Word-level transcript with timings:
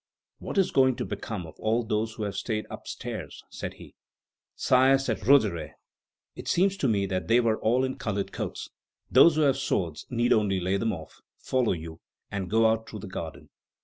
"What 0.39 0.57
is 0.57 0.71
going 0.71 0.95
to 0.95 1.05
become 1.05 1.45
of 1.45 1.59
all 1.59 1.83
those 1.83 2.13
who 2.15 2.23
have 2.23 2.35
stayed 2.35 2.65
up 2.71 2.87
stairs?" 2.87 3.43
said 3.51 3.75
he. 3.75 3.93
"Sire," 4.55 4.93
replied 4.97 5.27
Roederer, 5.27 5.71
"it 6.35 6.47
seemed 6.47 6.79
to 6.79 6.87
me 6.87 7.05
that 7.05 7.27
they 7.27 7.39
were 7.39 7.59
all 7.61 7.83
in 7.83 7.99
colored 7.99 8.31
coats. 8.31 8.69
Those 9.11 9.35
who 9.35 9.41
have 9.41 9.57
swords 9.57 10.07
need 10.09 10.33
only 10.33 10.59
lay 10.59 10.77
them 10.77 10.91
off, 10.91 11.21
follow 11.37 11.73
you, 11.73 12.01
and 12.31 12.49
go 12.49 12.65
out 12.65 12.89
through 12.89 13.01
the 13.01 13.07
garden." 13.07 13.49